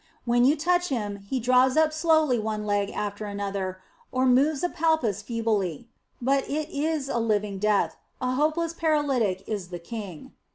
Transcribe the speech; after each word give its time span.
When 0.25 0.45
you 0.45 0.55
touch 0.57 0.87
him, 0.87 1.17
he 1.17 1.39
draws 1.39 1.77
up 1.77 1.93
slowly 1.93 2.39
one 2.39 2.65
leg 2.65 2.89
after 2.89 3.27
another, 3.27 3.77
or 4.11 4.25
moves 4.25 4.63
a 4.63 4.69
palpus 4.69 5.21
feebly. 5.21 5.89
But 6.19 6.49
it 6.49 6.69
is 6.71 7.07
living 7.07 7.59
death; 7.59 7.97
a 8.19 8.31
hopeless 8.31 8.73
paralytic 8.73 9.43
is 9.47 9.67
the 9.67 9.77
king. 9.77 10.33